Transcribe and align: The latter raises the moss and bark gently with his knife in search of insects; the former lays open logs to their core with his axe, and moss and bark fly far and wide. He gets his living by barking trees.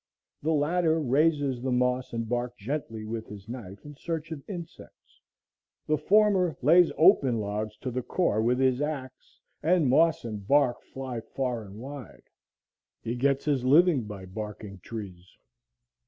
The 0.41 0.51
latter 0.51 0.99
raises 0.99 1.61
the 1.61 1.71
moss 1.71 2.11
and 2.11 2.27
bark 2.27 2.57
gently 2.57 3.05
with 3.05 3.27
his 3.27 3.47
knife 3.47 3.85
in 3.85 3.95
search 3.95 4.31
of 4.31 4.41
insects; 4.49 5.21
the 5.85 5.95
former 5.95 6.57
lays 6.63 6.91
open 6.97 7.39
logs 7.39 7.77
to 7.81 7.91
their 7.91 8.01
core 8.01 8.41
with 8.41 8.57
his 8.57 8.81
axe, 8.81 9.39
and 9.61 9.91
moss 9.91 10.25
and 10.25 10.47
bark 10.47 10.81
fly 10.91 11.19
far 11.21 11.61
and 11.61 11.77
wide. 11.77 12.23
He 13.03 13.13
gets 13.15 13.45
his 13.45 13.63
living 13.63 14.05
by 14.05 14.25
barking 14.25 14.79
trees. 14.79 15.37